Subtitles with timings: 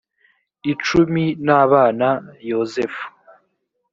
[0.73, 2.09] icumi nabana
[2.51, 3.05] yozefu.